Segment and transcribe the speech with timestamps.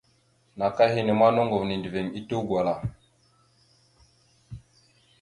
[0.57, 2.75] Naka henne ma noŋgov nendəviŋ etew gwala.